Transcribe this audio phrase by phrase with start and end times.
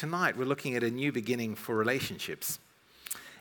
[0.00, 2.58] tonight we're looking at a new beginning for relationships.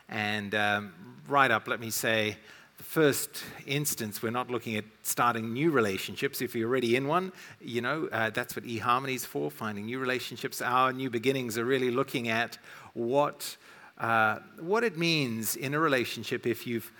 [0.10, 0.92] And um,
[1.26, 2.36] right up, let me say,
[2.78, 6.42] the first instance, we're not looking at starting new relationships.
[6.42, 10.00] If you're already in one, you know, uh, that's what eHarmony is for, finding new
[10.00, 10.62] relationships.
[10.62, 12.58] Our new beginnings are really looking at
[12.94, 13.56] what,
[13.98, 16.92] uh, what it means in a relationship if you've,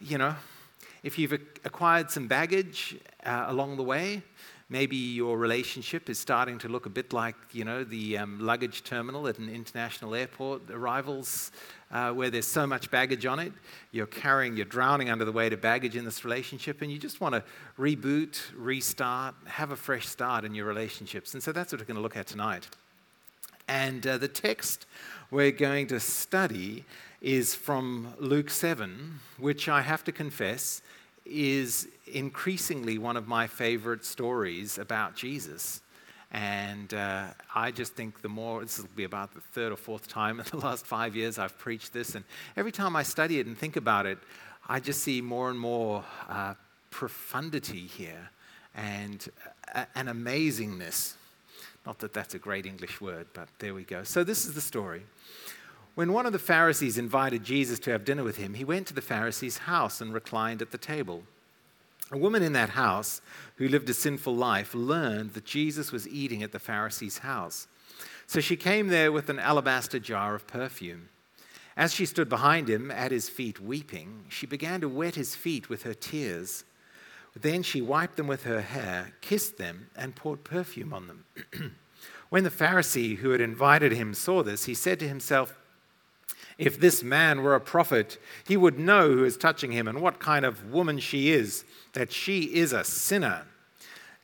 [0.00, 0.36] you know,
[1.02, 2.96] if you've acquired some baggage
[3.26, 4.22] uh, along the way,
[4.70, 8.84] maybe your relationship is starting to look a bit like, you know, the um, luggage
[8.84, 11.50] terminal at an international airport arrivals
[11.90, 13.52] uh, where there's so much baggage on it.
[13.92, 17.20] You're carrying, you're drowning under the weight of baggage in this relationship, and you just
[17.20, 17.42] want to
[17.78, 21.32] reboot, restart, have a fresh start in your relationships.
[21.32, 22.68] And so that's what we're going to look at tonight.
[23.68, 24.86] And uh, the text
[25.30, 26.84] we're going to study
[27.20, 30.82] is from Luke 7, which I have to confess
[31.26, 35.80] is increasingly one of my favorite stories about Jesus.
[36.30, 40.08] And uh, I just think the more, this will be about the third or fourth
[40.08, 42.14] time in the last five years I've preached this.
[42.14, 42.24] And
[42.56, 44.18] every time I study it and think about it,
[44.68, 46.54] I just see more and more uh,
[46.90, 48.30] profundity here
[48.74, 49.26] and
[49.74, 51.14] uh, an amazingness.
[51.86, 54.02] Not that that's a great English word, but there we go.
[54.02, 55.04] So, this is the story.
[55.94, 58.94] When one of the Pharisees invited Jesus to have dinner with him, he went to
[58.94, 61.22] the Pharisee's house and reclined at the table.
[62.10, 63.20] A woman in that house
[63.56, 67.66] who lived a sinful life learned that Jesus was eating at the Pharisee's house.
[68.26, 71.10] So she came there with an alabaster jar of perfume.
[71.76, 75.68] As she stood behind him at his feet weeping, she began to wet his feet
[75.68, 76.64] with her tears.
[77.38, 81.24] Then she wiped them with her hair, kissed them, and poured perfume on them.
[82.30, 85.56] when the Pharisee who had invited him saw this, he said to himself,
[86.56, 90.18] If this man were a prophet, he would know who is touching him and what
[90.18, 93.42] kind of woman she is that she is a sinner.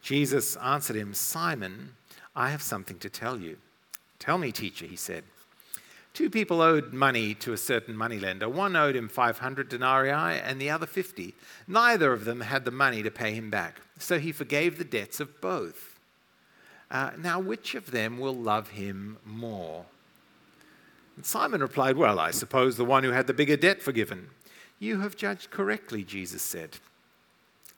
[0.02, 1.94] Jesus answered him, Simon,
[2.36, 3.56] I have something to tell you.
[4.18, 5.24] Tell me, teacher, he said.
[6.14, 8.48] Two people owed money to a certain moneylender.
[8.48, 11.34] One owed him 500 denarii and the other 50.
[11.66, 13.80] Neither of them had the money to pay him back.
[13.98, 15.98] So he forgave the debts of both.
[16.90, 19.86] Uh, now, which of them will love him more?
[21.16, 24.28] And Simon replied, Well, I suppose the one who had the bigger debt forgiven.
[24.78, 26.78] You have judged correctly, Jesus said.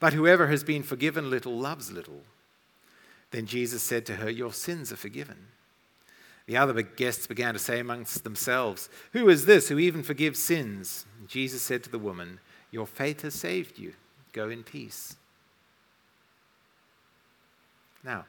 [0.00, 2.22] But whoever has been forgiven little loves little.
[3.30, 5.48] Then Jesus said to her, Your sins are forgiven.
[6.46, 11.04] The other guests began to say amongst themselves, Who is this who even forgives sins?
[11.18, 13.94] And Jesus said to the woman, Your faith has saved you.
[14.32, 15.16] Go in peace.
[18.04, 18.24] Now,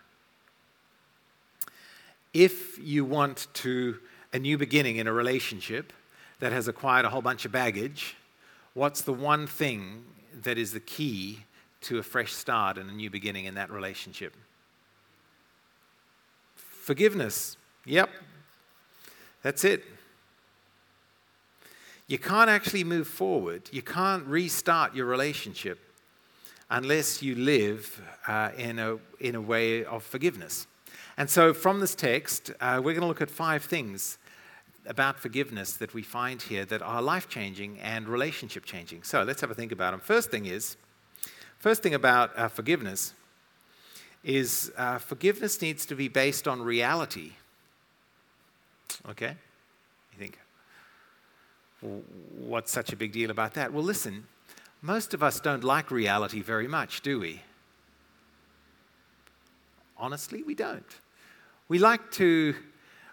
[2.33, 3.99] if you want to
[4.33, 5.93] a new beginning in a relationship
[6.39, 8.15] that has acquired a whole bunch of baggage,
[8.73, 10.03] what's the one thing
[10.33, 11.45] that is the key
[11.81, 14.35] to a fresh start and a new beginning in that relationship.
[16.55, 17.57] Forgiveness.
[17.85, 18.09] Yep.
[19.41, 19.83] That's it.
[22.07, 23.69] You can't actually move forward.
[23.71, 25.79] You can't restart your relationship
[26.69, 30.67] unless you live uh, in, a, in a way of forgiveness.
[31.17, 34.17] And so, from this text, uh, we're going to look at five things
[34.85, 39.03] about forgiveness that we find here that are life changing and relationship changing.
[39.03, 39.99] So, let's have a think about them.
[39.99, 40.77] First thing is
[41.59, 43.13] First thing about uh, forgiveness
[44.23, 47.33] is uh, forgiveness needs to be based on reality.
[49.09, 49.35] Okay?
[50.13, 50.39] You think,
[52.37, 53.73] what's such a big deal about that?
[53.73, 54.25] Well, listen,
[54.81, 57.41] most of us don't like reality very much, do we?
[59.97, 60.85] Honestly, we don't.
[61.67, 62.55] We like to,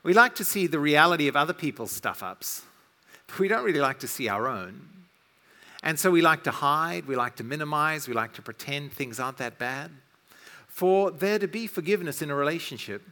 [0.05, 2.63] we like to see the reality of other people's stuff ups,
[3.27, 4.96] but we don't really like to see our own.
[5.83, 9.21] And so we like to hide, we like to minimize, we like to pretend things
[9.21, 9.91] aren't that bad.
[10.67, 13.03] For there to be forgiveness in a relationship,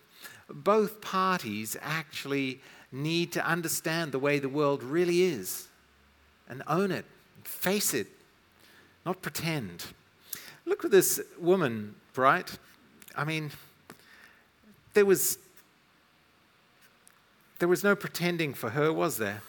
[0.49, 2.61] both parties actually
[2.93, 5.69] need to understand the way the world really is
[6.49, 7.05] and own it,
[7.43, 8.07] face it,
[9.05, 9.85] not pretend.
[10.67, 12.51] Look at this woman, right?
[13.17, 13.51] I mean,
[14.95, 15.39] there was
[17.59, 19.43] there was no pretending for her, was there?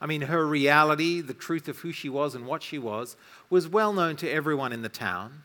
[0.00, 3.16] I mean, her reality, the truth of who she was and what she was,
[3.48, 5.42] was well known to everyone in the town.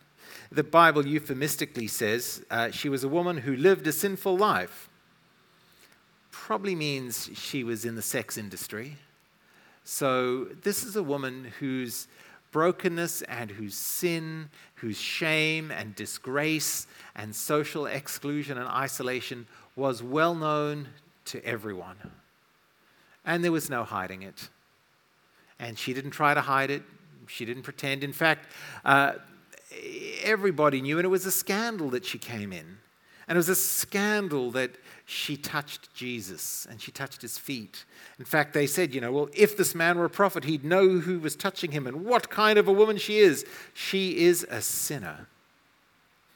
[0.52, 4.90] The Bible euphemistically says uh, she was a woman who lived a sinful life.
[6.32, 8.98] probably means she was in the sex industry.
[9.84, 12.08] So, this is a woman whose
[12.52, 20.36] brokenness and whose sin, whose shame and disgrace and social exclusion and isolation was well
[20.36, 20.88] known
[21.26, 21.96] to everyone.
[23.26, 24.50] And there was no hiding it.
[25.60, 26.84] And she didn't try to hide it,
[27.28, 28.04] she didn't pretend.
[28.04, 28.48] In fact,
[28.86, 29.14] uh,
[30.24, 32.78] everybody knew, and it was a scandal that she came in.
[33.28, 34.72] And it was a scandal that
[35.06, 37.86] she touched Jesus and she touched his feet.
[38.18, 40.98] In fact, they said, you know, well, if this man were a prophet, he'd know
[40.98, 43.46] who was touching him and what kind of a woman she is.
[43.76, 45.28] She is a sinner.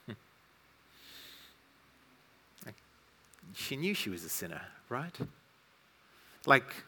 [3.55, 5.17] she knew she was a sinner, right?
[6.45, 6.83] Like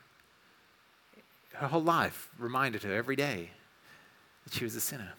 [1.54, 3.52] her whole life reminded her every day
[4.44, 5.14] that she was a sinner.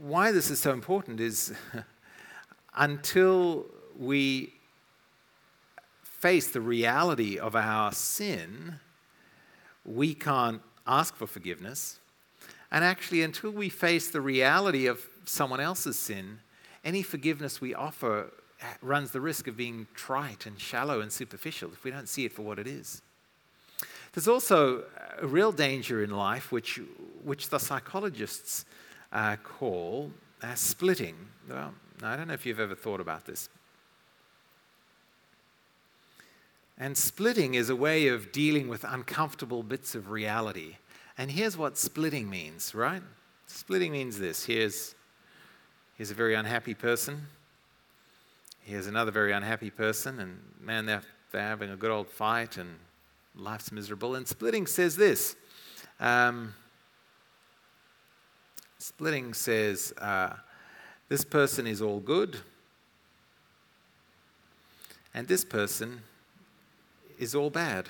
[0.00, 1.52] Why this is so important is
[2.76, 3.66] until
[3.98, 4.52] we
[6.02, 8.80] face the reality of our sin,
[9.84, 12.00] we can't ask for forgiveness.
[12.70, 16.40] And actually, until we face the reality of someone else's sin,
[16.84, 18.32] any forgiveness we offer
[18.82, 22.32] runs the risk of being trite and shallow and superficial if we don't see it
[22.32, 23.02] for what it is.
[24.12, 24.84] There's also
[25.20, 26.80] a real danger in life, which,
[27.22, 28.64] which the psychologists
[29.12, 30.10] uh, call
[30.42, 31.14] uh, splitting.
[31.48, 33.48] Well, I don't know if you've ever thought about this.
[36.78, 40.76] And splitting is a way of dealing with uncomfortable bits of reality.
[41.16, 43.02] And here's what splitting means, right?
[43.46, 44.94] Splitting means this here's,
[45.96, 47.26] here's a very unhappy person.
[48.68, 50.20] Here's another very unhappy person.
[50.20, 51.00] And man, they're,
[51.32, 52.68] they're having a good old fight and
[53.34, 54.14] life's miserable.
[54.14, 55.36] And splitting says this
[55.98, 56.54] um,
[58.76, 60.34] splitting says, uh,
[61.08, 62.36] this person is all good,
[65.14, 66.02] and this person
[67.18, 67.88] is all bad,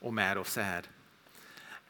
[0.00, 0.88] or mad or sad.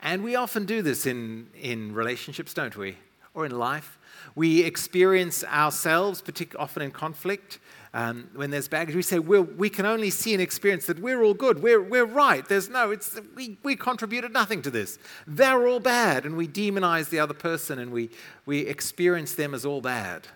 [0.02, 2.98] And we often do this in, in relationships, don't we?
[3.34, 3.98] Or in life.
[4.34, 7.58] We experience ourselves, particularly often in conflict,
[7.94, 11.32] um, when there's baggage, we say we can only see and experience that we're all
[11.32, 12.44] good, we're, we're right.
[12.46, 14.98] There's no, it's, we, we contributed nothing to this.
[15.28, 18.10] They're all bad, and we demonize the other person and we,
[18.46, 20.26] we experience them as all bad.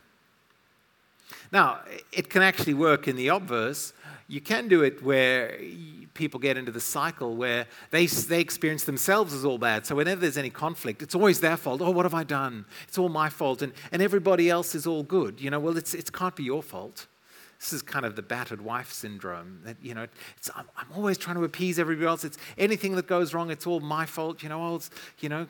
[1.50, 1.80] Now,
[2.12, 3.92] it can actually work in the obverse.
[4.28, 5.58] You can do it where
[6.12, 9.86] people get into the cycle where they, they experience themselves as all bad.
[9.86, 11.80] So whenever there's any conflict, it's always their fault.
[11.80, 12.66] Oh, what have I done?
[12.86, 13.62] It's all my fault.
[13.62, 15.40] And, and everybody else is all good.
[15.40, 17.06] You know, well, it's, it can't be your fault.
[17.58, 19.60] This is kind of the battered wife syndrome.
[19.64, 20.06] That you know,
[20.54, 22.24] I'm, I'm, always trying to appease everybody else.
[22.24, 24.42] It's anything that goes wrong, it's all my fault.
[24.42, 24.80] You know, oh,
[25.18, 25.46] you know,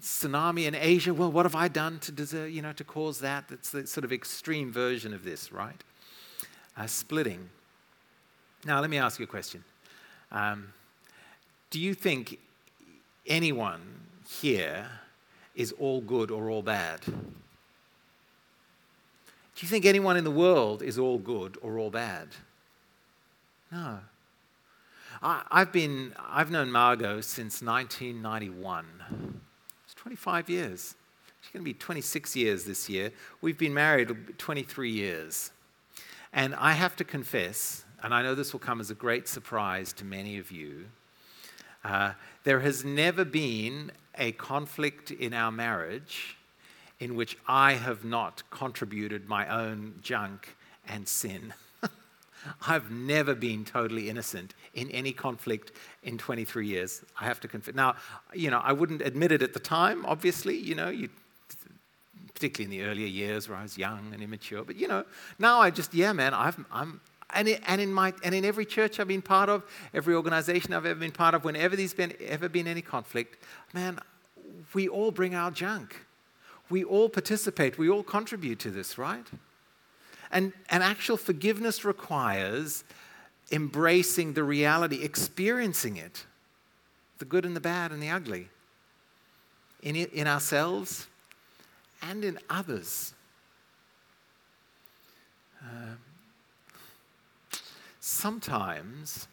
[0.00, 1.12] tsunami in Asia.
[1.12, 3.44] Well, what have I done to deserve, you know, to cause that?
[3.50, 5.82] It's the sort of extreme version of this, right?
[6.76, 7.48] Uh, splitting.
[8.64, 9.64] Now, let me ask you a question.
[10.30, 10.72] Um,
[11.70, 12.38] do you think
[13.26, 13.80] anyone
[14.28, 14.86] here
[15.54, 17.00] is all good or all bad?
[17.04, 17.14] Do
[19.60, 22.28] you think anyone in the world is all good or all bad?
[23.72, 24.00] No.
[25.22, 28.84] I, have been, I've known Margot since 1991.
[29.86, 30.94] It's 25 years.
[31.40, 33.12] She's going to be 26 years this year.
[33.40, 35.52] We've been married 23 years.
[36.32, 39.92] And I have to confess, and I know this will come as a great surprise
[39.94, 40.86] to many of you,
[41.84, 42.12] uh,
[42.44, 46.36] there has never been a conflict in our marriage
[46.98, 50.56] in which I have not contributed my own junk
[50.88, 51.52] and sin.
[52.66, 55.72] I've never been totally innocent in any conflict
[56.02, 57.04] in 23 years.
[57.20, 57.74] I have to confess.
[57.74, 57.96] Now,
[58.34, 61.08] you know, I wouldn't admit it at the time, obviously, you know, you,
[62.36, 64.62] particularly in the earlier years where I was young and immature.
[64.62, 65.04] But, you know,
[65.38, 67.00] now I just, yeah, man, i am
[67.34, 71.00] and, in my, and in every church I've been part of, every organization I've ever
[71.00, 73.42] been part of, whenever there's been, ever been any conflict,
[73.74, 73.98] man,
[74.74, 76.06] we all bring our junk
[76.68, 79.26] we all participate, we all contribute to this, right?
[80.30, 82.84] And, and actual forgiveness requires
[83.52, 86.26] embracing the reality, experiencing it,
[87.18, 88.48] the good and the bad and the ugly,
[89.82, 91.06] in, in ourselves
[92.08, 93.14] and in others.
[95.62, 95.94] Uh,
[98.00, 99.26] sometimes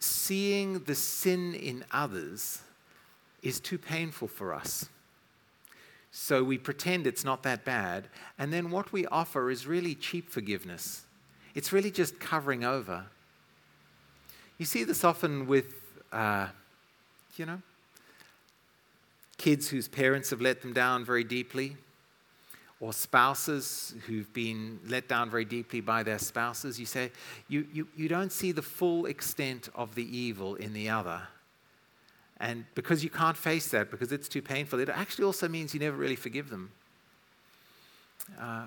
[0.00, 2.62] seeing the sin in others
[3.42, 4.88] is too painful for us.
[6.10, 10.30] So we pretend it's not that bad, and then what we offer is really cheap
[10.30, 11.04] forgiveness.
[11.54, 13.04] It's really just covering over.
[14.58, 15.74] You see this often with,
[16.12, 16.48] uh,
[17.36, 17.60] you know,
[19.38, 21.76] kids whose parents have let them down very deeply,
[22.80, 27.10] or spouses who've been let down very deeply by their spouses, you say,
[27.48, 31.22] you, you, you don't see the full extent of the evil in the other.
[32.38, 35.80] And because you can't face that, because it's too painful, it actually also means you
[35.80, 36.70] never really forgive them.
[38.38, 38.66] Uh,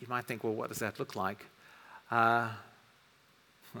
[0.00, 1.46] you might think, well, what does that look like?
[2.10, 2.50] Uh,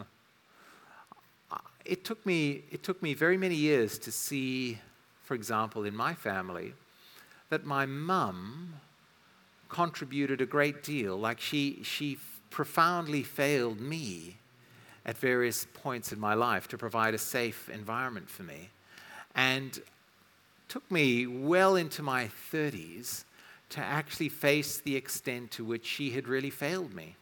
[1.84, 4.78] it, took me, it took me very many years to see,
[5.26, 6.72] for example, in my family,
[7.50, 8.74] that my mum
[9.68, 11.16] contributed a great deal.
[11.16, 12.18] Like she, she
[12.50, 14.36] profoundly failed me
[15.04, 18.70] at various points in my life to provide a safe environment for me.
[19.34, 19.80] And
[20.68, 23.24] took me well into my 30s
[23.70, 27.16] to actually face the extent to which she had really failed me.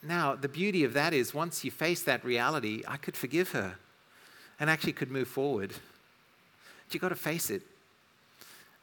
[0.00, 3.78] Now, the beauty of that is once you face that reality, I could forgive her
[4.60, 5.70] and actually could move forward.
[5.70, 7.62] But you've got to face it.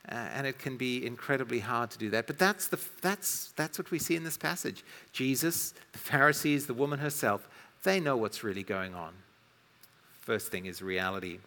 [0.09, 2.25] Uh, and it can be incredibly hard to do that.
[2.25, 4.83] But that's, the, that's, that's what we see in this passage.
[5.13, 7.47] Jesus, the Pharisees, the woman herself,
[7.83, 9.13] they know what's really going on.
[10.21, 11.39] First thing is reality.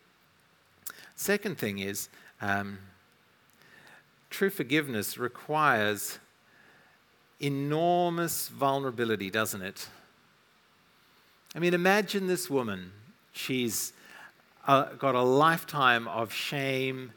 [1.16, 2.08] Second thing is
[2.40, 2.78] um,
[4.30, 6.18] true forgiveness requires
[7.40, 9.88] enormous vulnerability, doesn't it?
[11.54, 12.92] I mean, imagine this woman.
[13.32, 13.92] She's
[14.66, 17.12] uh, got a lifetime of shame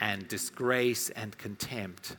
[0.00, 2.16] and disgrace and contempt.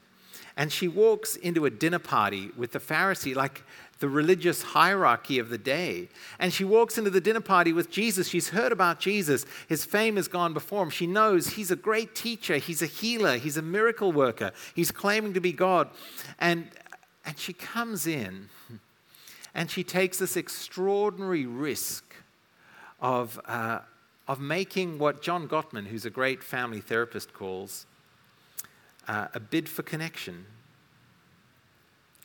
[0.58, 3.64] And she walks into a dinner party with the Pharisee, like
[4.00, 6.10] the religious hierarchy of the day.
[6.38, 8.28] And she walks into the dinner party with Jesus.
[8.28, 9.46] She's heard about Jesus.
[9.68, 10.90] His fame has gone before him.
[10.90, 15.34] She knows he's a great teacher, he's a healer, he's a miracle worker, he's claiming
[15.34, 15.90] to be God.
[16.40, 16.70] And,
[17.26, 18.50] and she comes in
[19.54, 22.16] and she takes this extraordinary risk
[23.02, 23.80] of, uh,
[24.30, 27.88] of making what John Gottman, who's a great family therapist, calls
[29.08, 30.46] uh, a bid for connection.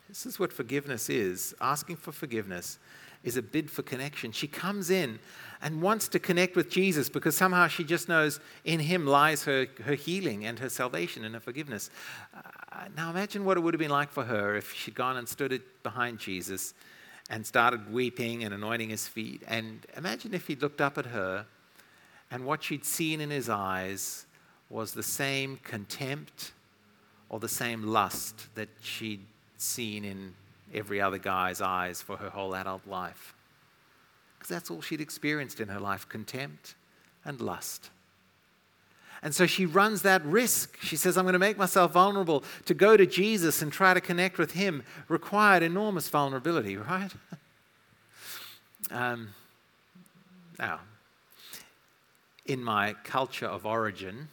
[0.07, 1.55] This is what forgiveness is.
[1.59, 2.77] Asking for forgiveness
[3.23, 4.31] is a bid for connection.
[4.31, 5.17] She comes in
[5.63, 9.65] and wants to connect with Jesus because somehow she just knows in him lies her,
[9.83, 11.89] her healing and her salvation and her forgiveness.
[12.35, 15.27] Uh, now imagine what it would have been like for her if she'd gone and
[15.27, 16.75] stood behind Jesus
[17.31, 19.41] and started weeping and anointing his feet.
[19.47, 21.47] And imagine if he'd looked up at her
[22.35, 24.25] and what she'd seen in his eyes
[24.69, 26.51] was the same contempt
[27.29, 29.25] or the same lust that she'd
[29.55, 30.33] seen in
[30.73, 33.33] every other guy's eyes for her whole adult life.
[34.37, 36.75] Because that's all she'd experienced in her life contempt
[37.23, 37.89] and lust.
[39.23, 40.77] And so she runs that risk.
[40.81, 42.43] She says, I'm going to make myself vulnerable.
[42.65, 47.13] To go to Jesus and try to connect with him required enormous vulnerability, right?
[48.91, 49.29] um,
[50.59, 50.81] now,
[52.45, 54.27] in my culture of origin,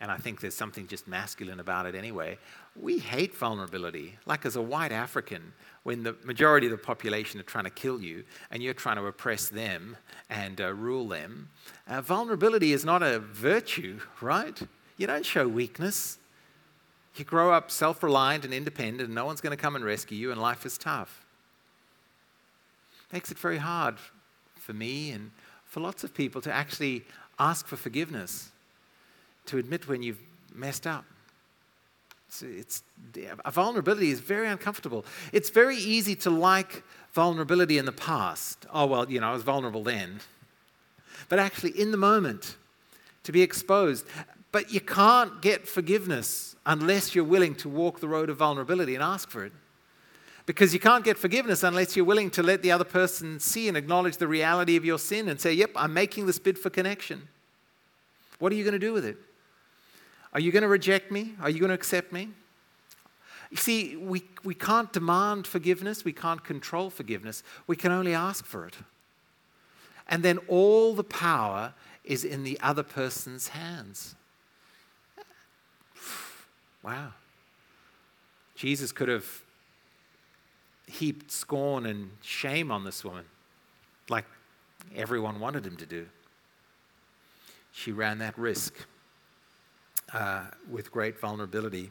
[0.00, 2.38] and I think there's something just masculine about it anyway,
[2.80, 4.18] we hate vulnerability.
[4.26, 5.52] Like as a white African,
[5.82, 9.06] when the majority of the population are trying to kill you and you're trying to
[9.06, 9.96] oppress them
[10.30, 11.50] and uh, rule them,
[11.86, 14.60] uh, vulnerability is not a virtue, right?
[14.96, 16.18] You don't show weakness.
[17.16, 20.16] You grow up self reliant and independent, and no one's going to come and rescue
[20.16, 21.24] you, and life is tough.
[23.12, 23.96] Makes it very hard
[24.54, 25.30] for me and
[25.72, 27.02] for lots of people to actually
[27.38, 28.50] ask for forgiveness,
[29.46, 30.20] to admit when you've
[30.54, 31.06] messed up.
[32.28, 32.82] It's, it's,
[33.42, 35.06] a vulnerability is very uncomfortable.
[35.32, 36.82] It's very easy to like
[37.14, 38.66] vulnerability in the past.
[38.70, 40.20] Oh, well, you know, I was vulnerable then.
[41.30, 42.58] But actually, in the moment,
[43.22, 44.04] to be exposed.
[44.52, 49.02] But you can't get forgiveness unless you're willing to walk the road of vulnerability and
[49.02, 49.52] ask for it.
[50.44, 53.76] Because you can't get forgiveness unless you're willing to let the other person see and
[53.76, 57.28] acknowledge the reality of your sin and say, Yep, I'm making this bid for connection.
[58.38, 59.16] What are you going to do with it?
[60.32, 61.34] Are you going to reject me?
[61.40, 62.30] Are you going to accept me?
[63.50, 68.46] You see, we, we can't demand forgiveness, we can't control forgiveness, we can only ask
[68.46, 68.76] for it.
[70.08, 74.14] And then all the power is in the other person's hands.
[76.82, 77.12] Wow.
[78.56, 79.42] Jesus could have
[80.86, 83.24] heaped scorn and shame on this woman,
[84.08, 84.24] like
[84.94, 86.06] everyone wanted him to do.
[87.72, 88.74] She ran that risk
[90.12, 91.90] uh, with great vulnerability.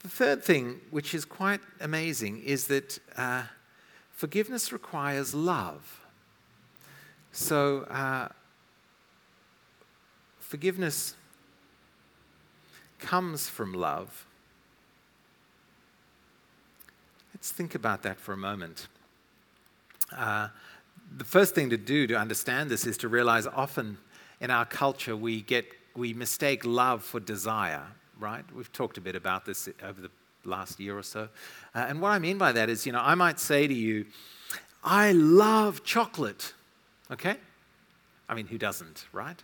[0.00, 3.44] The third thing, which is quite amazing, is that uh,
[4.10, 6.00] forgiveness requires love.
[7.32, 8.28] So, uh,
[10.38, 11.14] forgiveness
[12.98, 14.26] comes from love.
[17.40, 18.88] Let's think about that for a moment.
[20.14, 20.48] Uh,
[21.16, 23.96] the first thing to do to understand this is to realize often
[24.42, 25.64] in our culture we get
[25.96, 27.86] we mistake love for desire.
[28.18, 28.44] right?
[28.54, 30.10] We've talked a bit about this over the
[30.44, 31.30] last year or so.
[31.74, 34.04] Uh, and what I mean by that is, you know, I might say to you,
[34.84, 36.52] I love chocolate,
[37.10, 37.36] okay?
[38.28, 39.42] I mean, who doesn't, right?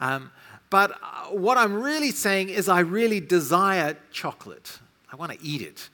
[0.00, 0.30] Um,
[0.70, 4.78] but uh, what I'm really saying is, I really desire chocolate.
[5.12, 5.88] I want to eat it.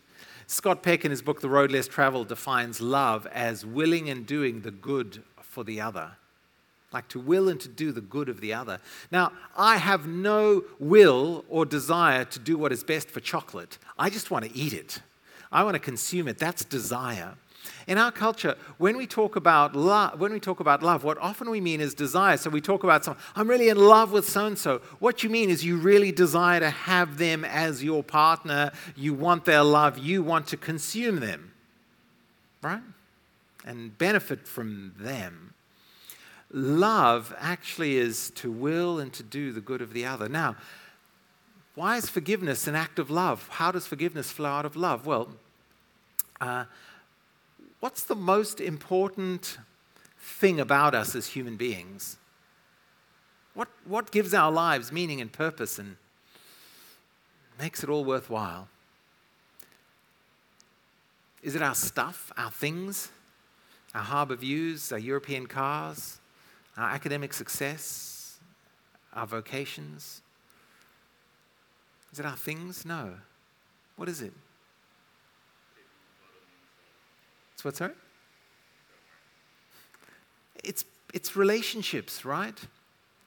[0.51, 4.63] Scott Peck, in his book, The Road Less Traveled, defines love as willing and doing
[4.63, 6.13] the good for the other.
[6.91, 8.81] Like to will and to do the good of the other.
[9.13, 13.77] Now, I have no will or desire to do what is best for chocolate.
[13.99, 15.03] I just want to eat it.
[15.53, 16.39] I want to consume it.
[16.39, 17.35] That's desire.
[17.87, 21.51] In our culture, when we talk about love, when we talk about love, what often
[21.51, 22.37] we mean is desire.
[22.37, 24.81] So we talk about someone, I'm really in love with so and so.
[24.99, 28.73] What you mean is you really desire to have them as your partner.
[28.97, 29.99] You want their love.
[29.99, 31.53] You want to consume them,
[32.63, 32.83] right?
[33.65, 35.55] And benefit from them.
[36.51, 40.29] Love actually is to will and to do the good of the other.
[40.29, 40.57] Now,
[41.75, 43.47] why is forgiveness an act of love?
[43.53, 45.07] How does forgiveness flow out of love?
[45.07, 45.29] Well,
[46.41, 46.65] uh,
[47.81, 49.59] what's the most important
[50.19, 52.17] thing about us as human beings?
[53.55, 55.97] What, what gives our lives meaning and purpose and
[57.59, 58.69] makes it all worthwhile?
[61.43, 63.11] Is it our stuff, our things,
[63.95, 66.19] our harbour views, our European cars,
[66.77, 68.39] our academic success,
[69.15, 70.23] our vocations?
[72.13, 72.85] Is it our things?
[72.85, 73.15] No.
[73.97, 74.33] What is it?
[77.65, 77.93] It's sorry?
[80.65, 82.59] It's, it's relationships, right?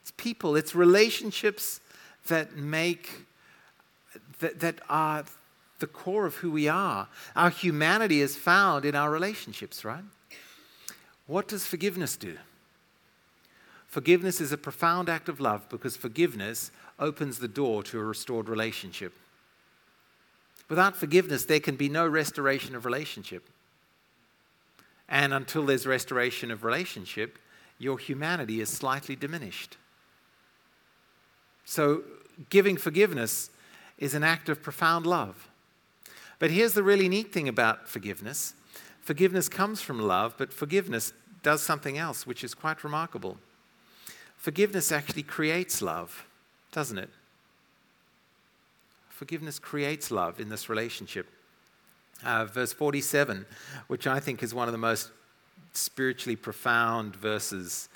[0.02, 1.80] It's people, it's relationships
[2.28, 3.26] that make,
[4.40, 5.24] that, that are
[5.80, 7.08] the core of who we are.
[7.36, 10.04] Our humanity is found in our relationships, right?
[11.28, 12.38] What does forgiveness do?
[13.88, 18.48] Forgiveness is a profound act of love because forgiveness opens the door to a restored
[18.48, 19.14] relationship.
[20.70, 23.50] Without forgiveness, there can be no restoration of relationship.
[25.10, 27.38] And until there's restoration of relationship,
[27.78, 29.78] your humanity is slightly diminished.
[31.66, 32.04] So,
[32.50, 33.50] giving forgiveness
[33.98, 35.48] is an act of profound love.
[36.40, 38.56] But here's the really neat thing about forgiveness
[39.02, 43.38] forgiveness comes from love, but forgiveness does something else, which is quite remarkable.
[44.38, 46.26] Forgiveness actually creates love,
[46.72, 47.10] doesn't it?
[49.10, 51.28] Forgiveness creates love in this relationship
[52.24, 53.46] uh, verse 47,
[53.88, 55.12] which I think is one of the most
[55.74, 57.90] spiritually profound verses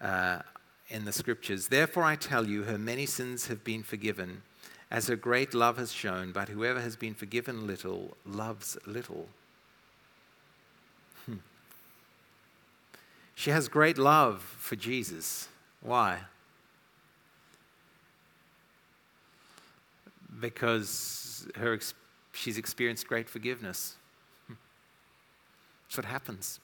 [0.00, 0.40] uh,
[0.88, 1.68] in the scriptures.
[1.68, 4.42] Therefore, I tell you, her many sins have been forgiven,
[4.90, 9.28] as her great love has shown, but whoever has been forgiven little loves little.
[11.26, 11.36] Hmm.
[13.34, 15.48] She has great love for Jesus.
[15.80, 16.20] Why?
[20.40, 22.05] Because her experience
[22.36, 23.96] she's experienced great forgiveness.
[25.88, 26.60] That's what happens.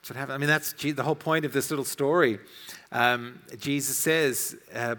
[0.00, 0.34] That's what happens.
[0.34, 2.38] I mean, that's the whole point of this little story.
[2.92, 4.96] Um, Jesus says, uh,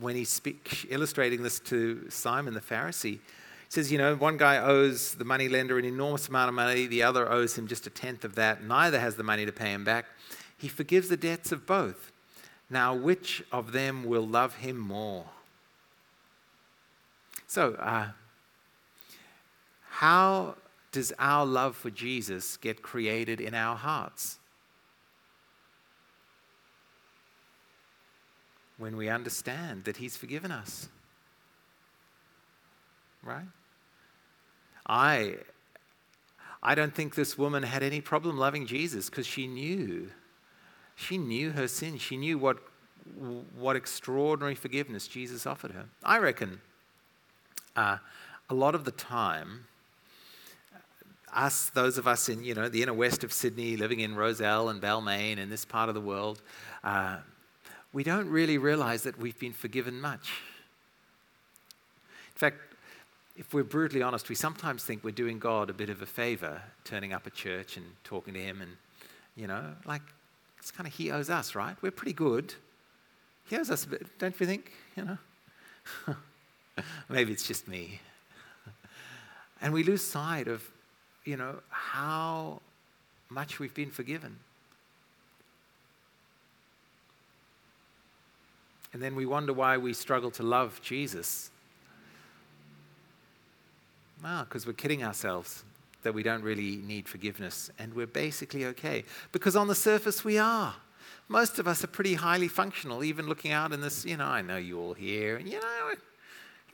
[0.00, 3.20] when he's speak, illustrating this to Simon the Pharisee, he
[3.68, 7.02] says, you know, one guy owes the money lender an enormous amount of money, the
[7.02, 8.62] other owes him just a tenth of that.
[8.62, 10.06] Neither has the money to pay him back.
[10.56, 12.12] He forgives the debts of both.
[12.70, 15.26] Now, which of them will love him more?
[17.46, 18.08] So, uh,
[19.98, 20.56] how
[20.90, 24.40] does our love for Jesus get created in our hearts?
[28.76, 30.88] When we understand that He's forgiven us.
[33.22, 33.46] Right?
[34.84, 35.36] I,
[36.60, 40.10] I don't think this woman had any problem loving Jesus because she knew.
[40.96, 41.98] She knew her sin.
[41.98, 42.58] She knew what,
[43.56, 45.84] what extraordinary forgiveness Jesus offered her.
[46.02, 46.60] I reckon
[47.76, 47.98] uh,
[48.50, 49.66] a lot of the time,
[51.34, 54.68] us, those of us in you know the inner west of Sydney, living in Rozelle
[54.68, 56.40] and Balmain in this part of the world,
[56.82, 57.18] uh,
[57.92, 60.30] we don't really realize that we've been forgiven much.
[62.34, 62.56] In fact,
[63.36, 66.62] if we're brutally honest, we sometimes think we're doing God a bit of a favor,
[66.84, 68.72] turning up at church and talking to Him, and
[69.36, 70.02] you know, like
[70.58, 71.76] it's kind of He owes us, right?
[71.82, 72.54] We're pretty good.
[73.46, 74.72] He owes us a bit, don't you think?
[74.96, 76.16] You know,
[77.08, 78.00] maybe it's just me.
[79.62, 80.62] And we lose sight of
[81.24, 82.60] you know, how
[83.30, 84.38] much we've been forgiven.
[88.92, 91.50] And then we wonder why we struggle to love Jesus.
[94.22, 95.64] Ah, well, because we're kidding ourselves
[96.02, 99.04] that we don't really need forgiveness and we're basically okay.
[99.32, 100.74] Because on the surface, we are.
[101.28, 104.42] Most of us are pretty highly functional, even looking out in this, you know, I
[104.42, 105.94] know you all here, and you know,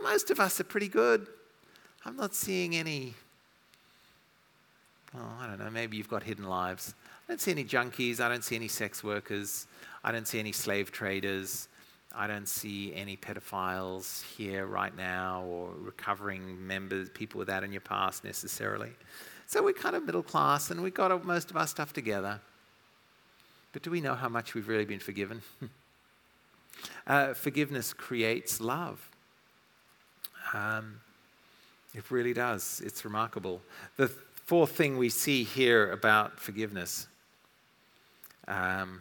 [0.01, 1.27] most of us are pretty good.
[2.05, 3.15] I'm not seeing any,
[5.17, 6.95] oh, I don't know, maybe you've got hidden lives.
[7.31, 8.21] I don't see any junkies.
[8.21, 9.67] I don't see any sex workers.
[10.03, 11.69] I don't see any slave traders.
[12.13, 17.71] I don't see any pedophiles here right now or recovering members, people with that in
[17.71, 18.91] your past necessarily.
[19.47, 22.41] So we're kind of middle class and we've got most of our stuff together.
[23.73, 25.43] But do we know how much we've really been forgiven?
[27.07, 29.09] uh, forgiveness creates love.
[30.53, 31.01] Um,
[31.95, 32.83] it really does.
[32.85, 33.61] It's remarkable.
[33.97, 34.11] The
[34.51, 37.07] fourth thing we see here about forgiveness
[38.49, 39.01] um,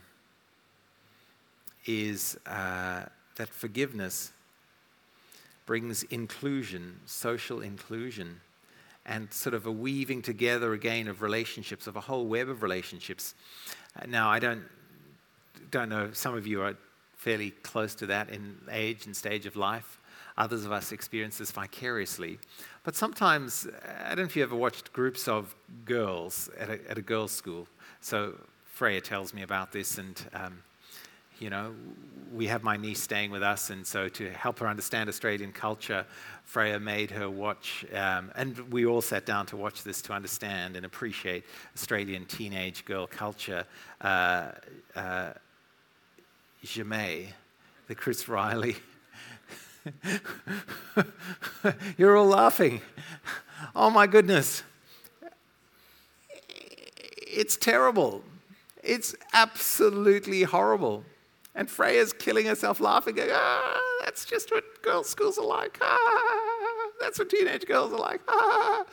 [1.88, 3.02] is uh,
[3.36, 4.32] that forgiveness
[5.66, 8.40] brings inclusion, social inclusion,
[9.08, 13.34] and sort of a weaving together again of relationships, of a whole web of relationships.
[13.96, 14.62] Uh, now, I don't,
[15.72, 16.76] don't know, some of you are
[17.18, 20.00] fairly close to that in age and stage of life.
[20.38, 22.38] Others of us experience this vicariously.
[22.90, 23.68] But sometimes,
[24.04, 27.32] I don't know if you ever watched groups of girls at a, at a girls'
[27.32, 27.68] school.
[28.02, 28.34] So
[28.66, 30.64] Freya tells me about this, and um,
[31.38, 31.76] you know,
[32.34, 36.04] we have my niece staying with us, and so to help her understand Australian culture,
[36.46, 40.76] Freya made her watch, um, and we all sat down to watch this to understand
[40.76, 41.44] and appreciate
[41.76, 43.66] Australian teenage girl culture.
[44.02, 44.48] Uh,
[44.96, 45.34] uh,
[47.88, 48.78] the Chris Lilley.
[51.98, 52.82] You're all laughing.
[53.76, 54.64] Oh my goodness.
[57.18, 58.24] It's terrible.
[58.84, 61.04] It's absolutely horrible.
[61.56, 65.78] And Freya's killing herself laughing, going, ah, that's just what girls' schools are like.
[65.82, 68.22] Ah, that's what teenage girls are like.
[68.28, 68.86] Ah.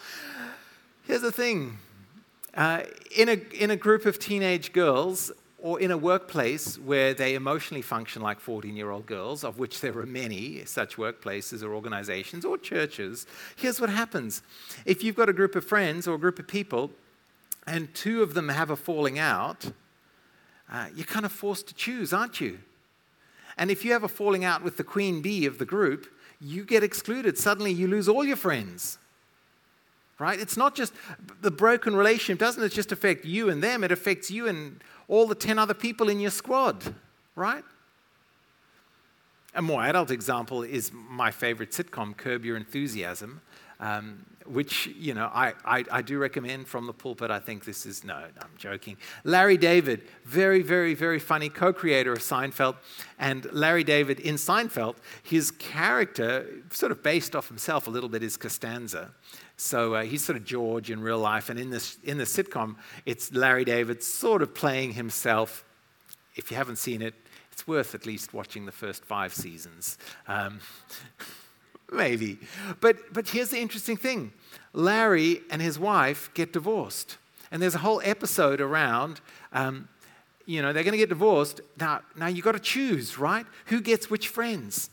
[1.04, 1.78] Here's the thing
[2.54, 2.82] uh,
[3.14, 7.82] in, a, in a group of teenage girls, or in a workplace where they emotionally
[7.82, 12.44] function like 14 year old girls, of which there are many such workplaces or organizations
[12.44, 14.42] or churches, here's what happens.
[14.84, 16.90] If you've got a group of friends or a group of people,
[17.66, 19.72] and two of them have a falling out,
[20.70, 22.58] uh, you're kind of forced to choose, aren't you?
[23.58, 26.06] And if you have a falling out with the queen bee of the group,
[26.40, 27.38] you get excluded.
[27.38, 28.98] Suddenly you lose all your friends.
[30.18, 30.40] Right?
[30.40, 30.94] It's not just
[31.42, 35.26] the broken relationship, doesn't it just affect you and them, it affects you and all
[35.26, 36.94] the 10 other people in your squad,
[37.34, 37.64] right?
[39.54, 43.40] A more adult example is my favorite sitcom, Curb Your Enthusiasm.
[43.78, 47.30] Um, which you know I, I, I, do recommend from the pulpit.
[47.30, 48.96] I think this is no, I'm joking.
[49.24, 52.76] Larry David, very very very funny co-creator of Seinfeld,
[53.18, 58.22] and Larry David in Seinfeld, his character sort of based off himself a little bit
[58.22, 59.10] is Costanza.
[59.56, 62.76] So uh, he's sort of George in real life, and in this in the sitcom,
[63.06, 65.64] it's Larry David sort of playing himself.
[66.34, 67.14] If you haven't seen it,
[67.50, 69.96] it's worth at least watching the first five seasons.
[70.28, 70.60] Um,
[71.92, 72.38] Maybe.
[72.80, 74.32] But, but here's the interesting thing
[74.72, 77.18] Larry and his wife get divorced.
[77.50, 79.20] And there's a whole episode around,
[79.52, 79.88] um,
[80.46, 81.60] you know, they're going to get divorced.
[81.78, 83.46] Now, now you've got to choose, right?
[83.66, 84.90] Who gets which friends?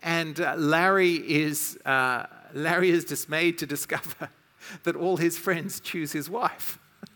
[0.00, 4.28] And uh, Larry, is, uh, Larry is dismayed to discover
[4.84, 6.78] that all his friends choose his wife.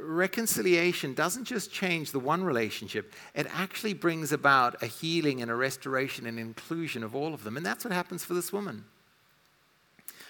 [0.00, 5.54] reconciliation doesn't just change the one relationship, it actually brings about a healing and a
[5.54, 7.56] restoration and inclusion of all of them.
[7.56, 8.84] And that's what happens for this woman.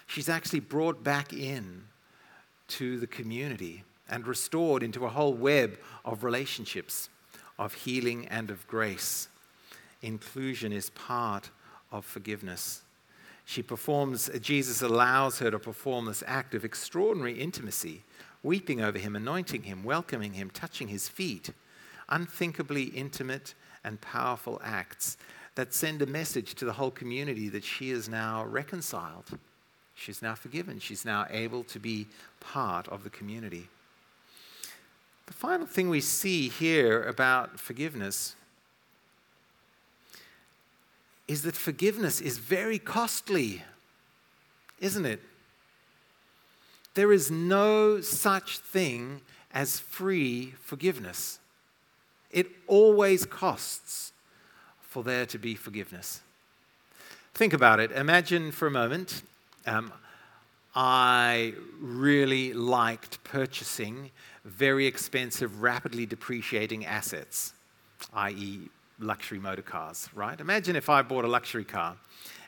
[0.06, 1.84] She's actually brought back in
[2.68, 7.08] to the community and restored into a whole web of relationships,
[7.58, 9.28] of healing and of grace.
[10.02, 11.50] Inclusion is part
[11.92, 12.82] of forgiveness.
[13.44, 18.02] She performs, Jesus allows her to perform this act of extraordinary intimacy
[18.42, 21.50] weeping over him, anointing him, welcoming him, touching his feet.
[22.08, 25.16] Unthinkably intimate and powerful acts
[25.54, 29.38] that send a message to the whole community that she is now reconciled.
[29.94, 30.78] She's now forgiven.
[30.78, 32.06] She's now able to be
[32.40, 33.68] part of the community.
[35.26, 38.34] The final thing we see here about forgiveness
[41.30, 43.62] is that forgiveness is very costly,
[44.80, 45.20] isn't it?
[46.94, 49.20] There is no such thing
[49.54, 51.38] as free forgiveness.
[52.32, 54.12] It always costs
[54.80, 56.20] for there to be forgiveness.
[57.32, 57.92] Think about it.
[57.92, 59.22] Imagine for a moment
[59.66, 59.92] um,
[60.74, 64.10] I really liked purchasing
[64.44, 67.52] very expensive, rapidly depreciating assets,
[68.14, 68.68] i.e.,
[69.00, 70.38] luxury motor cars, right?
[70.38, 71.96] Imagine if I bought a luxury car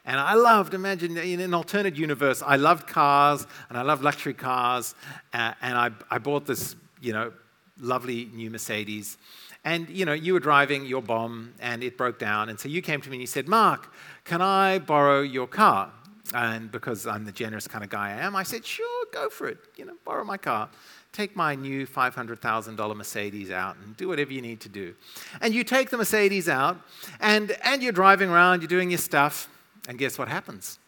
[0.05, 4.35] and I loved, imagine in an alternate universe, I loved cars and I loved luxury
[4.35, 4.95] cars.
[5.33, 7.33] Uh, and I, I bought this, you know,
[7.79, 9.17] lovely new Mercedes.
[9.65, 12.49] And you know, you were driving your bomb and it broke down.
[12.49, 13.93] And so you came to me and you said, Mark,
[14.25, 15.93] can I borrow your car?
[16.35, 19.47] And because I'm the generous kind of guy I am, I said, sure, go for
[19.49, 19.59] it.
[19.77, 20.69] You know, borrow my car.
[21.13, 24.95] Take my new $500,000 Mercedes out and do whatever you need to do.
[25.43, 26.79] And you take the Mercedes out
[27.21, 29.49] and, and you're driving around, you're doing your stuff,
[29.89, 30.79] and guess what happens?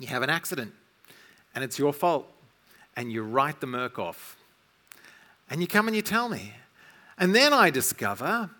[0.00, 0.72] You have an accident
[1.54, 2.26] and it's your fault.
[2.96, 4.38] And you write the Merc off.
[5.50, 6.54] And you come and you tell me.
[7.18, 8.50] And then I discover,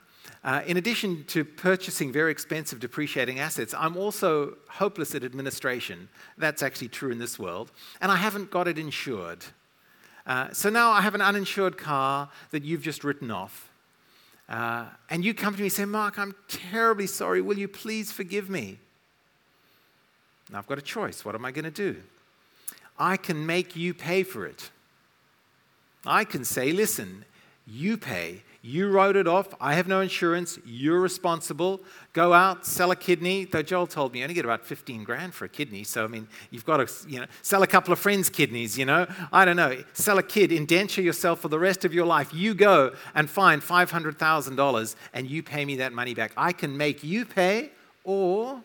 [0.45, 6.09] uh, in addition to purchasing very expensive depreciating assets, I'm also hopeless at administration.
[6.37, 7.71] That's actually true in this world.
[8.01, 9.45] And I haven't got it insured.
[10.27, 13.71] Uh, so now I have an uninsured car that you've just written off.
[14.49, 17.41] Uh, and you come to me and say, Mark, I'm terribly sorry.
[17.41, 18.79] Will you please forgive me?
[20.51, 21.25] Now I've got a choice.
[21.25, 21.97] What am I going to do?
[22.99, 24.71] I can make you pay for it.
[26.05, 27.25] I can say, listen,
[27.67, 28.43] you pay.
[28.63, 29.55] You wrote it off.
[29.61, 30.59] I have no insurance.
[30.65, 31.81] You're responsible.
[32.13, 33.45] Go out, sell a kidney.
[33.45, 35.85] Though Joel told me you only get about 15 grand for a kidney.
[35.85, 38.85] So, I mean, you've got to, you know, sell a couple of friends' kidneys, you
[38.85, 39.07] know.
[39.33, 39.83] I don't know.
[39.93, 42.35] Sell a kid, indenture yourself for the rest of your life.
[42.35, 46.33] You go and find $500,000 and you pay me that money back.
[46.37, 47.71] I can make you pay
[48.05, 48.63] or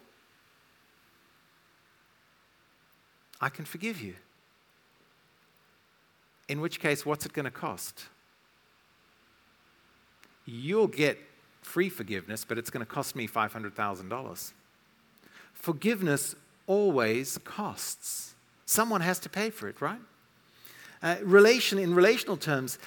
[3.39, 4.15] I can forgive you.
[6.47, 8.05] In which case, what's it going to cost?
[10.45, 11.17] You'll get
[11.61, 14.51] free forgiveness, but it's going to cost me $500,000.
[15.53, 16.35] Forgiveness
[16.67, 18.33] always costs.
[18.65, 19.99] Someone has to pay for it, right?
[21.03, 22.77] Uh, relation in relational terms,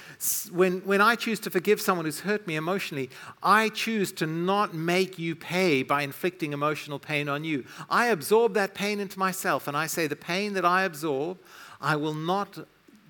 [0.51, 3.09] when, when I choose to forgive someone who's hurt me emotionally,
[3.43, 7.65] I choose to not make you pay by inflicting emotional pain on you.
[7.89, 11.39] I absorb that pain into myself, and I say, the pain that I absorb,
[11.81, 12.57] I will not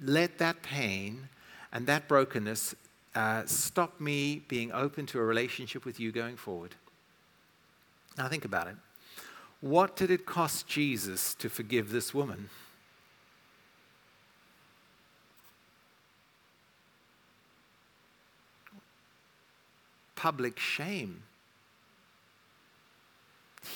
[0.02, 1.30] let that pain
[1.72, 2.74] and that brokenness
[3.16, 6.76] uh, stop me being open to a relationship with you going forward.
[8.18, 8.76] Now, think about it.
[9.62, 12.50] What did it cost Jesus to forgive this woman?
[20.16, 21.24] Public shame.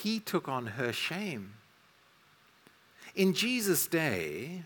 [0.02, 1.54] He took on her shame.
[3.14, 4.62] In Jesus' day,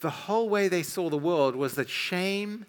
[0.00, 2.66] the whole way they saw the world was that shame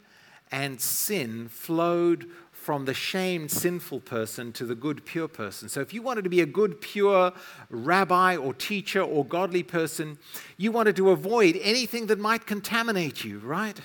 [0.53, 5.67] and sin flowed from the shamed, sinful person to the good, pure person.
[5.67, 7.33] So, if you wanted to be a good, pure
[7.69, 10.17] rabbi or teacher or godly person,
[10.55, 13.77] you wanted to avoid anything that might contaminate you, right?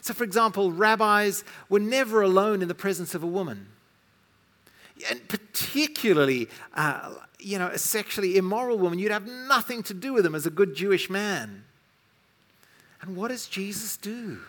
[0.00, 3.68] So, for example, rabbis were never alone in the presence of a woman.
[5.08, 10.24] And particularly, uh, you know, a sexually immoral woman, you'd have nothing to do with
[10.24, 11.64] them as a good Jewish man.
[13.02, 14.40] And what does Jesus do?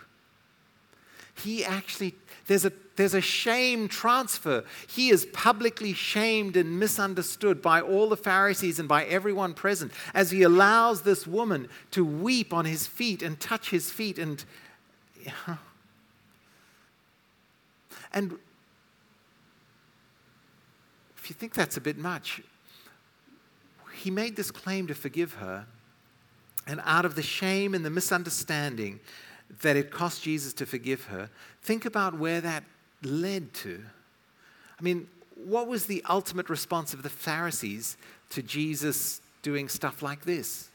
[1.36, 2.16] He actually,
[2.48, 4.64] there's a, there's a shame transfer.
[4.88, 10.32] He is publicly shamed and misunderstood by all the Pharisees and by everyone present as
[10.32, 14.44] he allows this woman to weep on his feet and touch his feet and.
[18.14, 18.38] And
[21.18, 22.42] if you think that's a bit much,
[23.94, 25.66] he made this claim to forgive her.
[26.68, 29.00] And out of the shame and the misunderstanding,
[29.62, 31.30] that it cost Jesus to forgive her,
[31.62, 32.64] think about where that
[33.04, 33.84] led to.
[34.80, 37.98] I mean, what was the ultimate response of the Pharisees
[38.30, 40.70] to Jesus doing stuff like this?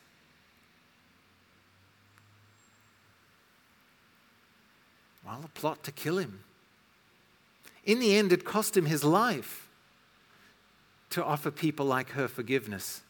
[5.25, 6.41] Well, a plot to kill him.
[7.85, 9.69] In the end, it cost him his life
[11.11, 13.03] to offer people like her forgiveness,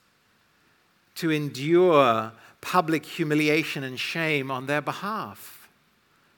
[1.17, 5.56] to endure public humiliation and shame on their behalf.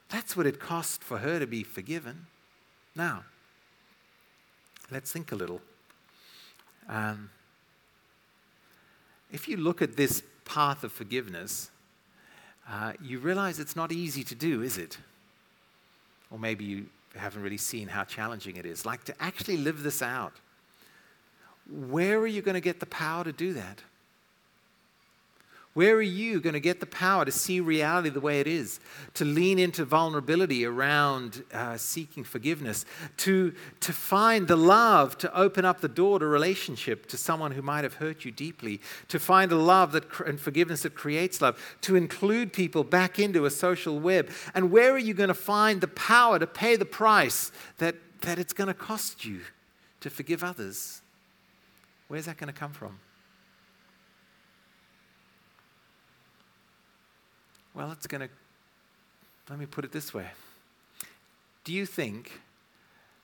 [0.09, 2.25] That's what it cost for her to be forgiven.
[2.95, 3.23] Now,
[4.91, 5.61] let's think a little.
[6.87, 7.29] Um,
[9.31, 11.69] if you look at this path of forgiveness,
[12.67, 14.97] uh, you realize it's not easy to do, is it?
[16.31, 18.85] Or maybe you haven't really seen how challenging it is.
[18.85, 20.33] Like to actually live this out.
[21.69, 23.83] Where are you going to get the power to do that?
[25.79, 28.81] Where are you going to get the power to see reality the way it is,
[29.13, 32.83] to lean into vulnerability around uh, seeking forgiveness,
[33.15, 37.61] to, to find the love to open up the door to relationship to someone who
[37.61, 41.57] might have hurt you deeply, to find a love that, and forgiveness that creates love,
[41.79, 44.29] to include people back into a social web?
[44.53, 48.37] And where are you going to find the power to pay the price that, that
[48.37, 49.39] it's going to cost you
[50.01, 50.99] to forgive others?
[52.09, 52.99] Where's that going to come from?
[57.79, 58.29] Well, it's going to,
[59.49, 60.25] let me put it this way.
[61.63, 62.41] do you think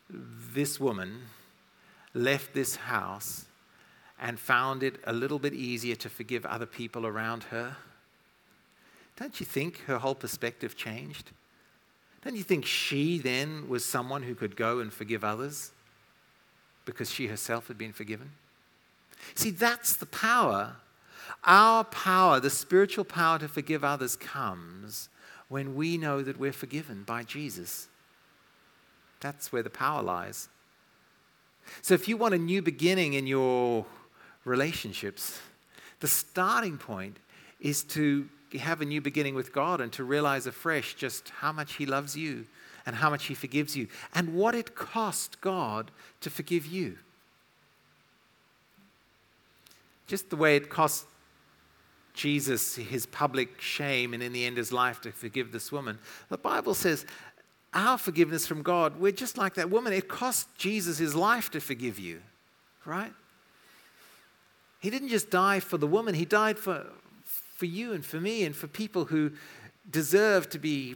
[0.09, 1.23] this woman
[2.13, 3.47] left this house
[4.17, 7.75] and found it a little bit easier to forgive other people around her?
[9.17, 11.31] Don't you think her whole perspective changed?
[12.23, 15.73] Don't you think she then was someone who could go and forgive others
[16.85, 18.31] because she herself had been forgiven?
[19.33, 20.77] See, that's the power.
[21.43, 25.09] Our power, the spiritual power to forgive others, comes
[25.47, 27.87] when we know that we're forgiven by Jesus.
[29.19, 30.49] That's where the power lies.
[31.81, 33.85] So, if you want a new beginning in your
[34.43, 35.39] relationships,
[35.99, 37.17] the starting point
[37.59, 41.75] is to have a new beginning with God and to realize afresh just how much
[41.75, 42.45] He loves you
[42.85, 46.97] and how much He forgives you and what it cost God to forgive you.
[50.07, 51.05] Just the way it cost
[52.15, 55.99] Jesus his public shame and in the end his life to forgive this woman.
[56.29, 57.05] The Bible says
[57.73, 59.93] our forgiveness from God, we're just like that woman.
[59.93, 62.21] It cost Jesus his life to forgive you,
[62.85, 63.13] right?
[64.79, 66.85] He didn't just die for the woman, he died for,
[67.23, 69.31] for you and for me and for people who
[69.89, 70.95] deserve to be,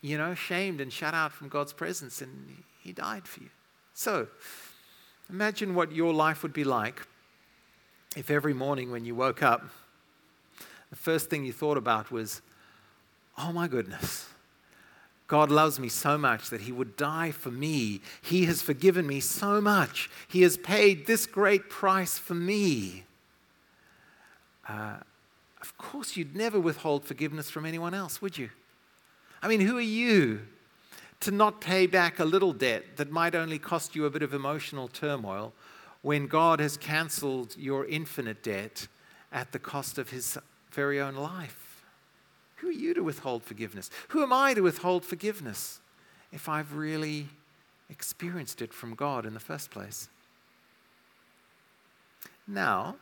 [0.00, 2.20] you know, shamed and shut out from God's presence.
[2.20, 3.50] And He died for you.
[3.94, 4.28] So,
[5.30, 7.06] imagine what your life would be like
[8.16, 9.68] if every morning when you woke up,
[10.90, 12.42] the first thing you thought about was,
[13.36, 14.26] oh my goodness.
[15.26, 18.00] God loves me so much that He would die for me.
[18.22, 20.08] He has forgiven me so much.
[20.26, 23.04] He has paid this great price for me.
[24.66, 24.96] Uh,
[25.60, 28.48] of course, you'd never withhold forgiveness from anyone else, would you?
[29.42, 30.40] I mean, who are you
[31.20, 34.32] to not pay back a little debt that might only cost you a bit of
[34.32, 35.52] emotional turmoil
[36.02, 38.86] when God has cancelled your infinite debt
[39.32, 40.38] at the cost of his
[40.72, 41.82] very own life?
[42.56, 43.90] Who are you to withhold forgiveness?
[44.08, 45.80] Who am I to withhold forgiveness
[46.32, 47.28] if I've really
[47.88, 50.08] experienced it from God in the first place?
[52.46, 52.96] Now,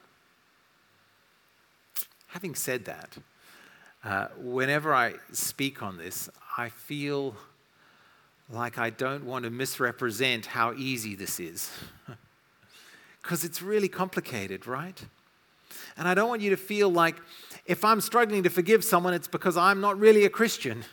[2.36, 3.16] Having said that,
[4.04, 7.34] uh, whenever I speak on this, I feel
[8.50, 11.70] like I don't want to misrepresent how easy this is.
[13.22, 15.04] Because it's really complicated, right?
[15.96, 17.16] And I don't want you to feel like
[17.66, 20.84] if I'm struggling to forgive someone, it's because I'm not really a Christian.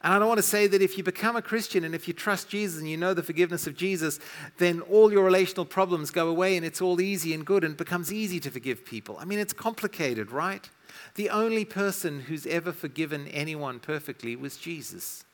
[0.00, 2.14] And I don't want to say that if you become a Christian and if you
[2.14, 4.20] trust Jesus and you know the forgiveness of Jesus,
[4.58, 8.12] then all your relational problems go away and it's all easy and good and becomes
[8.12, 9.16] easy to forgive people.
[9.18, 10.68] I mean, it's complicated, right?
[11.16, 15.24] The only person who's ever forgiven anyone perfectly was Jesus.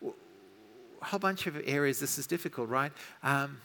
[0.00, 2.92] A whole bunch of areas this is difficult, right?
[3.24, 3.58] Um,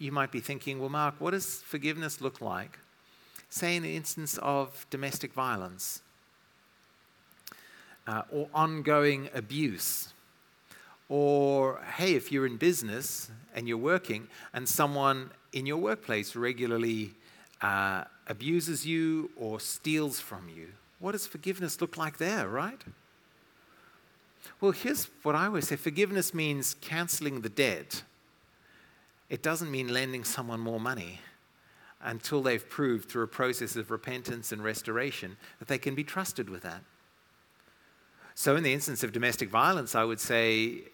[0.00, 2.78] you might be thinking, well, Mark, what does forgiveness look like?
[3.50, 6.02] say, in the instance of domestic violence
[8.06, 10.12] uh, or ongoing abuse.
[11.08, 17.12] Or, hey, if you're in business and you're working and someone in your workplace regularly
[17.60, 20.68] uh, abuses you or steals from you,
[21.00, 22.80] what does forgiveness look like there, right?
[24.60, 28.04] Well, here's what I always say forgiveness means canceling the debt,
[29.30, 31.20] it doesn't mean lending someone more money
[32.02, 36.50] until they've proved through a process of repentance and restoration that they can be trusted
[36.50, 36.82] with that.
[38.34, 40.84] So, in the instance of domestic violence, I would say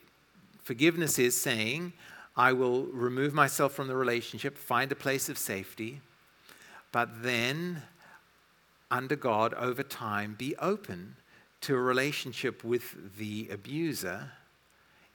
[0.62, 1.92] forgiveness is saying,
[2.36, 6.02] I will remove myself from the relationship, find a place of safety,
[6.92, 7.82] but then,
[8.90, 11.16] under God, over time, be open
[11.62, 14.32] to a relationship with the abuser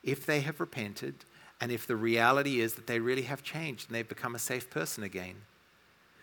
[0.04, 1.26] if they have repented
[1.62, 4.70] and if the reality is that they really have changed and they've become a safe
[4.70, 5.36] person again.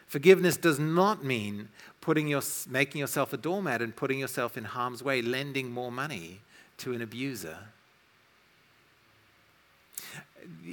[0.09, 1.69] Forgiveness does not mean
[2.01, 6.41] putting your, making yourself a doormat and putting yourself in harm's way, lending more money
[6.79, 7.59] to an abuser.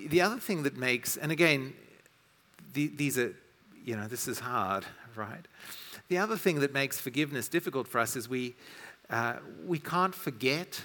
[0.07, 1.73] The other thing that makes, and again,
[2.73, 3.35] the, these are,
[3.83, 5.45] you know, this is hard, right?
[6.07, 8.55] The other thing that makes forgiveness difficult for us is we,
[9.09, 9.35] uh,
[9.67, 10.81] we can't forget.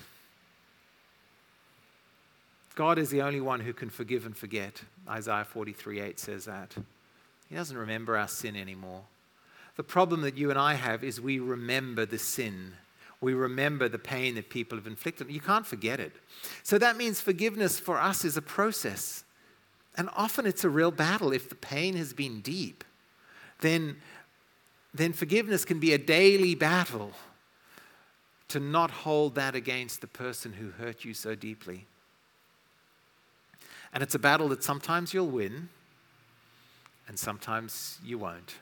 [2.75, 4.83] God is the only one who can forgive and forget.
[5.09, 6.75] Isaiah 43 8 says that.
[7.49, 9.03] He doesn't remember our sin anymore.
[9.77, 12.75] The problem that you and I have is we remember the sin.
[13.21, 15.31] We remember the pain that people have inflicted.
[15.31, 16.13] You can't forget it.
[16.63, 19.25] So that means forgiveness for us is a process.
[19.97, 21.33] And often it's a real battle.
[21.33, 22.85] If the pain has been deep,
[23.61, 23.97] then,
[24.95, 27.13] then forgiveness can be a daily battle
[28.49, 31.87] to not hold that against the person who hurt you so deeply.
[33.93, 35.69] And it's a battle that sometimes you'll win,
[37.09, 38.55] and sometimes you won't.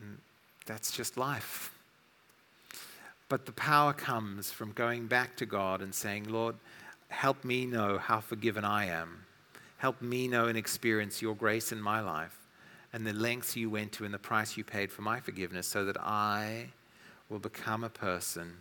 [0.00, 0.18] And
[0.66, 1.72] that's just life.
[3.28, 6.56] But the power comes from going back to God and saying, Lord,
[7.08, 9.24] help me know how forgiven I am.
[9.78, 12.38] Help me know and experience your grace in my life
[12.92, 15.84] and the lengths you went to and the price you paid for my forgiveness so
[15.84, 16.66] that I
[17.28, 18.58] will become a person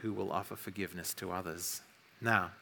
[0.00, 1.82] who will offer forgiveness to others.
[2.22, 2.52] Now,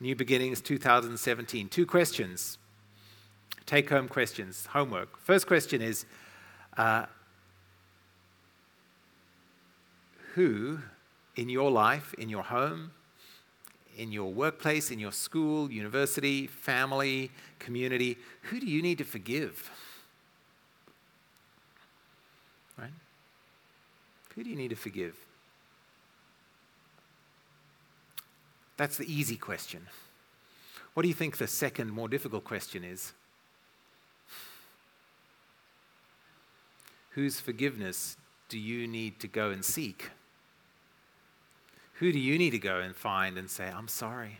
[0.00, 1.68] New Beginnings 2017.
[1.68, 2.56] Two questions.
[3.66, 5.18] Take home questions, homework.
[5.18, 6.06] First question is
[6.78, 7.04] uh,
[10.34, 10.78] Who
[11.36, 12.92] in your life, in your home,
[13.96, 19.70] in your workplace, in your school, university, family, community, who do you need to forgive?
[22.78, 22.90] Right?
[24.34, 25.23] Who do you need to forgive?
[28.76, 29.86] That's the easy question.
[30.94, 33.12] What do you think the second, more difficult question is?
[37.10, 38.16] Whose forgiveness
[38.48, 40.10] do you need to go and seek?
[41.94, 44.38] Who do you need to go and find and say, I'm sorry?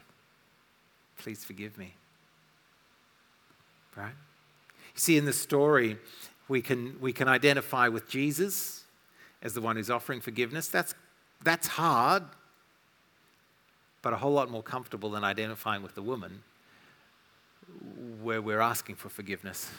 [1.18, 1.94] Please forgive me.
[3.96, 4.08] Right?
[4.08, 5.98] You see, in the story,
[6.48, 8.84] we can, we can identify with Jesus
[9.40, 10.66] as the one who's offering forgiveness.
[10.66, 10.94] That's,
[11.44, 12.24] that's hard
[14.04, 16.42] but a whole lot more comfortable than identifying with the woman
[18.22, 19.70] where we're asking for forgiveness.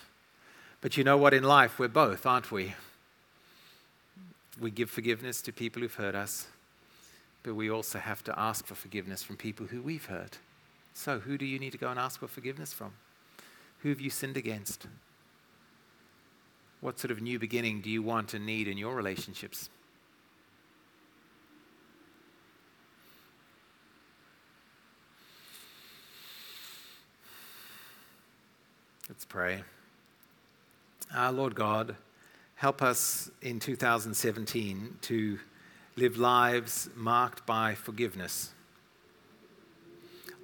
[0.81, 1.35] But you know what?
[1.35, 2.73] In life, we're both, aren't we?
[4.59, 6.47] We give forgiveness to people who've hurt us,
[7.43, 10.39] but we also have to ask for forgiveness from people who we've hurt.
[10.95, 12.93] So, who do you need to go and ask for forgiveness from?
[13.79, 14.87] Who have you sinned against?
[16.81, 19.69] What sort of new beginning do you want and need in your relationships?
[29.07, 29.61] Let's pray.
[31.13, 31.97] Our Lord God,
[32.55, 35.39] help us in 2017 to
[35.97, 38.53] live lives marked by forgiveness,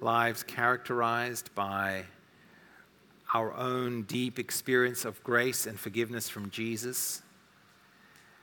[0.02, 2.04] lives characterized by
[3.32, 7.22] our own deep experience of grace and forgiveness from Jesus,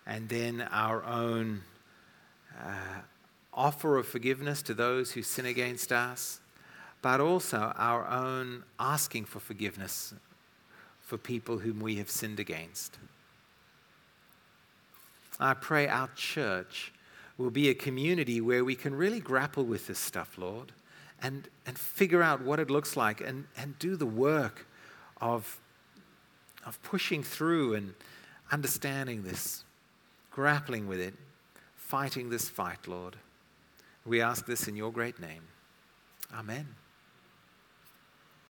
[0.08, 1.62] and then our own
[2.60, 3.02] uh,
[3.54, 6.42] offer of forgiveness to those who sin against us
[7.02, 10.14] but also our own asking for forgiveness
[11.10, 13.00] for people whom we have sinned against.
[15.40, 16.94] I pray our church
[17.36, 20.72] will be a community where we can really grapple with this stuff, Lord,
[21.20, 24.68] and, and figure out what it looks like and, and do the work
[25.20, 25.58] of,
[26.64, 27.96] of pushing through and
[28.52, 29.64] understanding this,
[30.30, 31.16] grappling with it,
[31.76, 33.16] fighting this fight, Lord.
[34.06, 35.42] We ask this in your great name.
[36.32, 36.68] Amen.